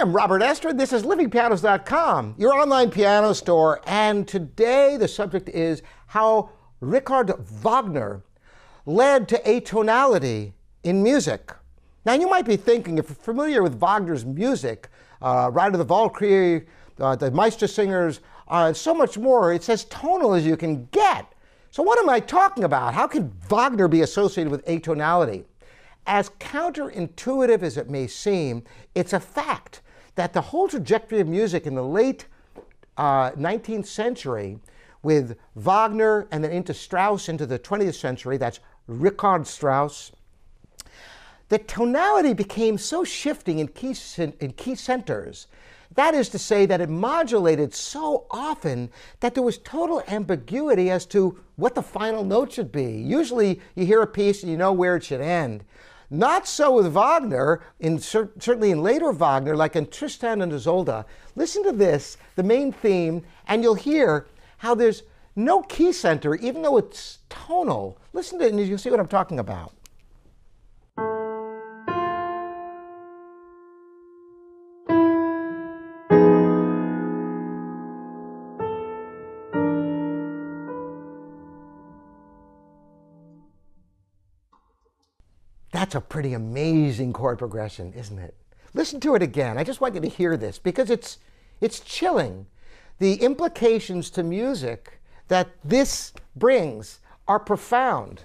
[0.00, 0.78] I'm Robert Estrin.
[0.78, 3.80] This is livingpianos.com, your online piano store.
[3.84, 8.22] And today the subject is how Richard Wagner
[8.86, 10.52] led to atonality
[10.84, 11.52] in music.
[12.04, 14.88] Now, you might be thinking, if you're familiar with Wagner's music,
[15.20, 16.68] uh, Ride of the Valkyrie,
[17.00, 21.26] uh, the Meistersingers, uh, so much more, it's as tonal as you can get.
[21.72, 22.94] So, what am I talking about?
[22.94, 25.44] How could Wagner be associated with atonality?
[26.06, 28.62] As counterintuitive as it may seem,
[28.94, 29.82] it's a fact
[30.18, 32.26] that the whole trajectory of music in the late
[32.96, 34.58] uh, 19th century,
[35.00, 40.10] with Wagner and then into Strauss into the 20th century, that's Richard Strauss,
[41.50, 43.94] the tonality became so shifting in key,
[44.40, 45.46] in key centers.
[45.94, 51.06] That is to say, that it modulated so often that there was total ambiguity as
[51.06, 52.90] to what the final note should be.
[52.90, 55.64] Usually, you hear a piece and you know where it should end.
[56.10, 61.04] Not so with Wagner, in, certainly in later Wagner, like in Tristan and Isolde.
[61.36, 64.26] Listen to this, the main theme, and you'll hear
[64.58, 65.02] how there's
[65.36, 67.98] no key center, even though it's tonal.
[68.12, 69.72] Listen to it and you'll see what I'm talking about.
[85.78, 88.34] That's a pretty amazing chord progression, isn't it?
[88.74, 89.56] Listen to it again.
[89.56, 91.18] I just want you to hear this because it's,
[91.60, 92.46] it's chilling.
[92.98, 98.22] The implications to music that this brings are profound.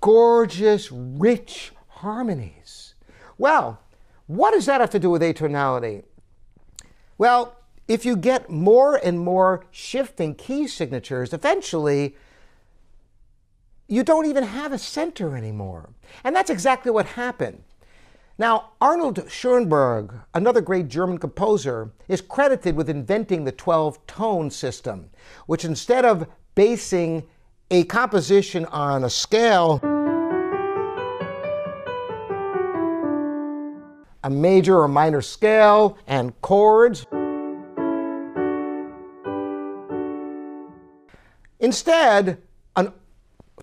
[0.00, 2.94] Gorgeous, rich harmonies.
[3.36, 3.80] Well,
[4.26, 6.04] what does that have to do with atonality?
[7.16, 7.56] Well,
[7.88, 12.16] if you get more and more shifting key signatures, eventually
[13.88, 15.90] you don't even have a center anymore.
[16.22, 17.64] And that's exactly what happened.
[18.36, 25.10] Now, Arnold Schoenberg, another great German composer, is credited with inventing the 12 tone system,
[25.46, 27.24] which instead of basing
[27.70, 29.80] a composition on a scale,
[34.28, 37.06] a major or minor scale, and chords.
[41.58, 42.36] Instead,
[42.76, 42.92] a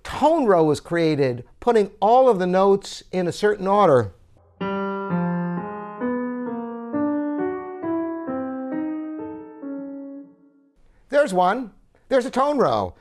[0.02, 4.12] tone row was created, putting all of the notes in a certain order.
[11.10, 11.74] There's one.
[12.10, 12.96] There's a tone row.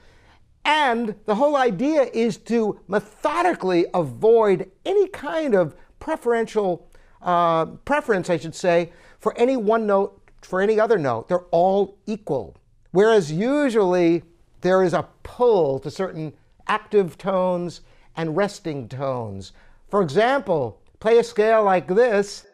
[0.67, 6.87] And the whole idea is to methodically avoid any kind of preferential
[7.25, 11.29] uh, preference, I should say, for any one note, for any other note.
[11.29, 12.57] They're all equal.
[12.93, 14.23] Whereas usually
[14.61, 16.35] there is a pull to certain
[16.69, 17.81] active tones
[18.17, 19.53] and resting tones.
[19.89, 22.47] For example, play a scale like this.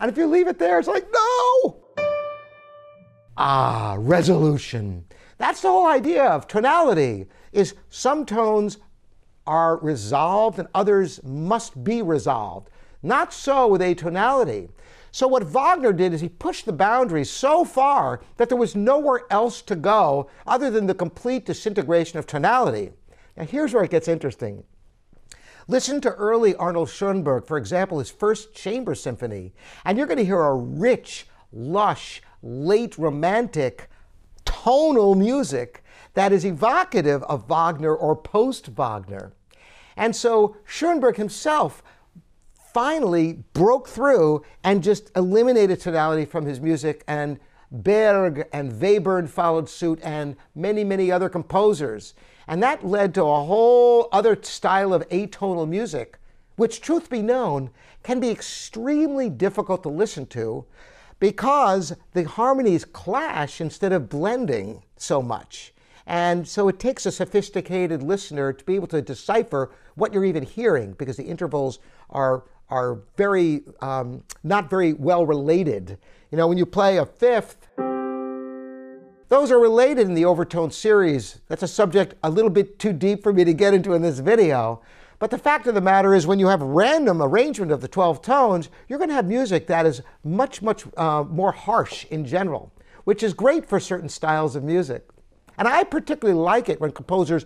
[0.00, 1.84] And if you leave it there, it's like, no!
[3.36, 5.04] Ah, resolution.
[5.38, 8.78] That's the whole idea of tonality, is some tones
[9.48, 12.68] are resolved and others must be resolved.
[13.02, 14.68] Not so with atonality.
[15.10, 19.22] So what Wagner did is he pushed the boundaries so far that there was nowhere
[19.30, 22.92] else to go other than the complete disintegration of tonality.
[23.36, 24.64] Now here's where it gets interesting.
[25.66, 29.54] Listen to early Arnold Schoenberg, for example, his first chamber symphony,
[29.84, 33.88] and you're going to hear a rich, lush, late romantic
[34.44, 35.82] tonal music
[36.14, 39.32] that is evocative of Wagner or post Wagner.
[39.98, 41.82] And so Schoenberg himself
[42.72, 47.40] finally broke through and just eliminated tonality from his music, and
[47.70, 52.14] Berg and Webern followed suit, and many, many other composers.
[52.46, 56.18] And that led to a whole other style of atonal music,
[56.56, 57.70] which, truth be known,
[58.04, 60.64] can be extremely difficult to listen to
[61.18, 65.74] because the harmonies clash instead of blending so much.
[66.08, 70.42] And so it takes a sophisticated listener to be able to decipher what you're even
[70.42, 75.98] hearing because the intervals are, are very, um, not very well related.
[76.30, 77.68] You know, when you play a fifth,
[79.28, 81.40] those are related in the overtone series.
[81.48, 84.20] That's a subject a little bit too deep for me to get into in this
[84.20, 84.80] video.
[85.18, 88.22] But the fact of the matter is, when you have random arrangement of the 12
[88.22, 92.72] tones, you're going to have music that is much, much uh, more harsh in general,
[93.04, 95.06] which is great for certain styles of music.
[95.58, 97.44] And I particularly like it when composers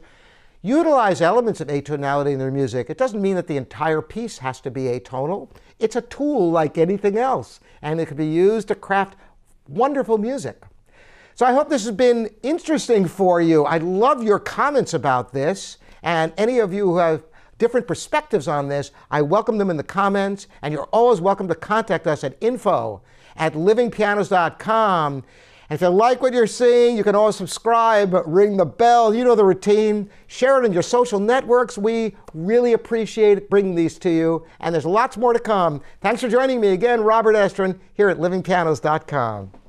[0.62, 2.88] utilize elements of atonality in their music.
[2.88, 5.48] It doesn't mean that the entire piece has to be atonal.
[5.80, 9.16] It's a tool like anything else, and it can be used to craft
[9.68, 10.62] wonderful music.
[11.34, 13.64] So I hope this has been interesting for you.
[13.64, 17.24] I love your comments about this, and any of you who have
[17.58, 21.54] different perspectives on this, I welcome them in the comments, and you're always welcome to
[21.54, 23.02] contact us at info
[23.36, 25.24] at livingpianos.com.
[25.72, 29.14] If you like what you're seeing, you can always subscribe, ring the bell.
[29.14, 30.10] You know the routine.
[30.26, 31.78] Share it on your social networks.
[31.78, 34.44] We really appreciate bringing these to you.
[34.60, 35.80] And there's lots more to come.
[36.02, 39.61] Thanks for joining me again, Robert Estrin, here at livingpianos.com.